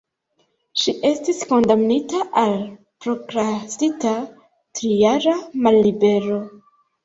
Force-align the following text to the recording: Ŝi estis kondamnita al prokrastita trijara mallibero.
Ŝi 0.83 0.95
estis 1.09 1.41
kondamnita 1.51 2.23
al 2.45 2.57
prokrastita 3.07 4.17
trijara 4.83 5.39
mallibero. 5.71 6.45